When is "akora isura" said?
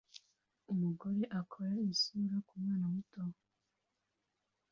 1.39-2.35